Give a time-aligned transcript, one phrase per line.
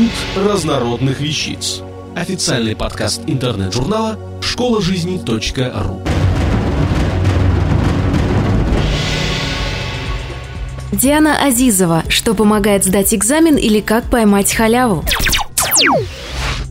[0.00, 1.82] Институт разнородных вещиц.
[2.16, 6.02] Официальный подкаст интернет-журнала школа жизни .ру.
[10.90, 12.04] Диана Азизова.
[12.08, 15.04] Что помогает сдать экзамен или как поймать халяву?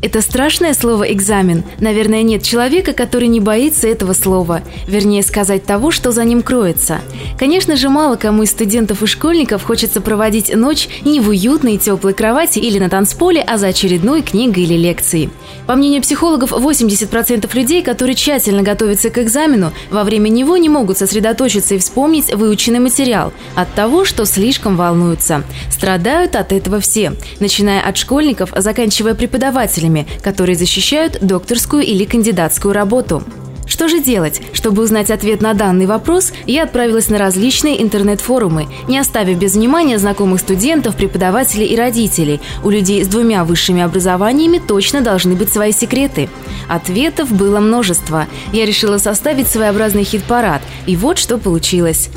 [0.01, 1.65] Это страшное слово «экзамен».
[1.81, 4.61] Наверное, нет человека, который не боится этого слова.
[4.87, 7.01] Вернее, сказать того, что за ним кроется.
[7.37, 12.13] Конечно же, мало кому из студентов и школьников хочется проводить ночь не в уютной теплой
[12.13, 15.31] кровати или на танцполе, а за очередной книгой или лекцией.
[15.67, 20.97] По мнению психологов, 80% людей, которые тщательно готовятся к экзамену, во время него не могут
[20.97, 25.43] сосредоточиться и вспомнить выученный материал от того, что слишком волнуются.
[25.69, 32.73] Страдают от этого все, начиная от школьников, заканчивая преподавателями, экспертами, которые защищают докторскую или кандидатскую
[32.73, 33.23] работу.
[33.67, 34.41] Что же делать?
[34.51, 39.99] Чтобы узнать ответ на данный вопрос, я отправилась на различные интернет-форумы, не оставив без внимания
[39.99, 42.41] знакомых студентов, преподавателей и родителей.
[42.63, 46.29] У людей с двумя высшими образованиями точно должны быть свои секреты.
[46.67, 48.25] Ответов было множество.
[48.53, 52.09] Я решила составить своеобразный хит-парад, и вот что получилось.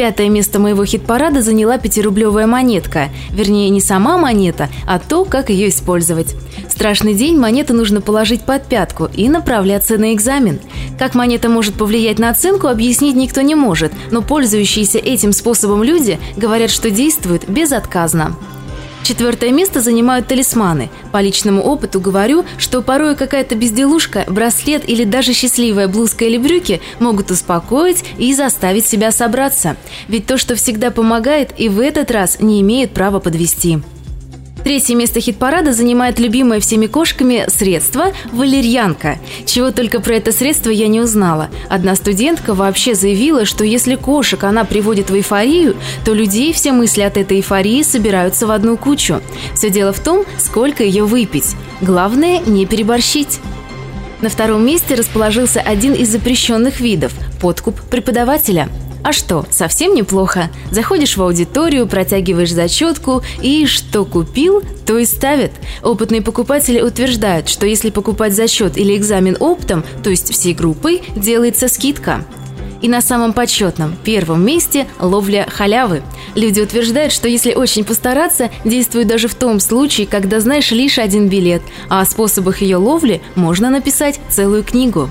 [0.00, 3.10] Пятое место моего хит-парада заняла пятирублевая монетка.
[3.32, 6.36] Вернее, не сама монета, а то, как ее использовать
[6.70, 10.58] страшный день монету нужно положить под пятку и направляться на экзамен.
[10.98, 16.18] Как монета может повлиять на оценку, объяснить никто не может, но пользующиеся этим способом люди
[16.34, 18.36] говорят, что действуют безотказно.
[19.02, 20.90] Четвертое место занимают талисманы.
[21.12, 26.80] По личному опыту говорю, что порой какая-то безделушка, браслет или даже счастливая блузка или брюки
[26.98, 29.76] могут успокоить и заставить себя собраться.
[30.08, 33.78] Ведь то, что всегда помогает, и в этот раз не имеет права подвести.
[34.64, 39.18] Третье место хит-парада занимает любимое всеми кошками средство– валерьянка.
[39.46, 41.48] Чего только про это средство я не узнала.
[41.68, 47.00] Одна студентка вообще заявила, что если кошек она приводит в эйфорию, то людей все мысли
[47.00, 49.20] от этой эйфории собираются в одну кучу.
[49.54, 51.56] Все дело в том, сколько ее выпить.
[51.80, 53.40] Главное– не переборщить.
[54.20, 58.68] На втором месте расположился один из запрещенных видов– подкуп преподавателя–
[59.02, 60.50] а что, совсем неплохо.
[60.70, 65.52] Заходишь в аудиторию, протягиваешь зачетку и что купил, то и ставят.
[65.82, 71.68] Опытные покупатели утверждают, что если покупать зачет или экзамен оптом, то есть всей группой, делается
[71.68, 72.24] скидка.
[72.82, 76.02] И на самом почетном, первом месте– ловля халявы.
[76.34, 81.28] Люди утверждают, что если очень постараться, действует даже в том случае, когда знаешь лишь один
[81.28, 85.10] билет, а о способах ее ловли можно написать целую книгу.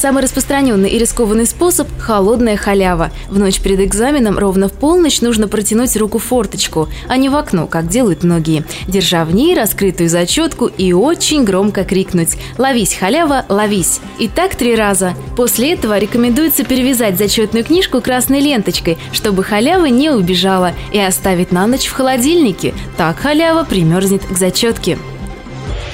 [0.00, 3.10] Самый распространенный и рискованный способ– холодная халява.
[3.28, 7.36] В ночь перед экзаменом ровно в полночь нужно протянуть руку в форточку, а не в
[7.36, 13.44] окно, как делают многие, держа в ней раскрытую зачетку и очень громко крикнуть «Ловись, халява,
[13.50, 15.12] ловись!» И так три раза.
[15.36, 21.66] После этого рекомендуется перевязать зачетную книжку красной ленточкой, чтобы халява не убежала, и оставить на
[21.66, 22.72] ночь в холодильнике.
[22.96, 24.96] Так халява примерзнет к зачетке.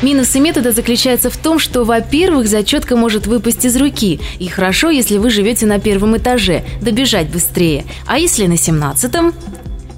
[0.03, 5.17] Минусы метода заключаются в том, что, во-первых, зачетка может выпасть из руки, и хорошо, если
[5.17, 7.87] вы живете на первом этаже, добежать быстрее.
[8.07, 9.33] А если на семнадцатом?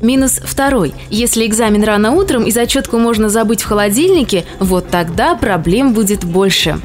[0.01, 0.95] Минус второй.
[1.11, 6.79] Если экзамен рано утром и зачетку можно забыть в холодильнике, вот тогда проблем будет больше.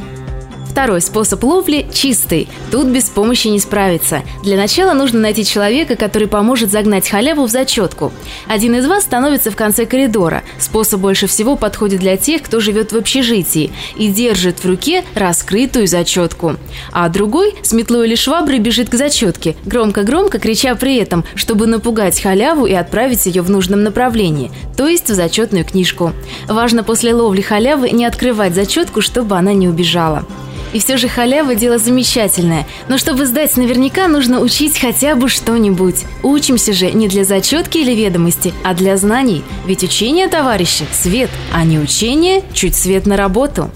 [0.73, 2.47] Второй способ ловли– чистый.
[2.71, 4.23] Тут без помощи не справиться.
[4.43, 8.11] Для начала нужно найти человека, который поможет загнать халяву в зачетку.
[8.47, 10.41] Один из вас становится в конце коридора.
[10.57, 15.85] Способ больше всего подходит для тех, кто живет в общежитии и держит в руке раскрытую
[15.85, 16.55] зачетку.
[16.91, 22.19] А другой с метлой или шваброй бежит к зачетке, громко-громко крича при этом, чтобы напугать
[22.19, 26.13] халяву и отправить ее в нужном направлении, то есть в зачетную книжку.
[26.47, 30.25] Важно после ловли халявы не открывать зачетку, чтобы она не убежала.
[30.73, 32.65] И все же халява– дело замечательное.
[32.89, 36.03] Но чтобы сдать наверняка, нужно учить хотя бы что-нибудь.
[36.23, 39.43] Учимся же не для зачетки или ведомости, а для знаний.
[39.65, 43.69] Ведь учение, товарищи, свет, а не учение– чуть свет на работу.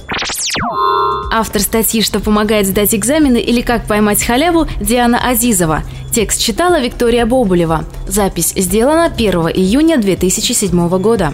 [1.31, 5.83] Автор статьи «Что помогает сдать экзамены» или «Как поймать халяву» Диана Азизова.
[6.11, 7.85] Текст читала Виктория Бобулева.
[8.07, 11.33] Запись сделана 1 июня 2007 года.